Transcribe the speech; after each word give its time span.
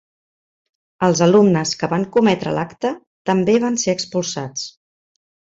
Els 1.07 1.21
alumnes 1.25 1.73
que 1.83 1.89
van 1.93 2.07
cometre 2.17 2.55
l'acte 2.57 2.93
també 3.31 3.59
van 3.67 3.81
ser 3.85 3.97
expulsats. 3.99 4.69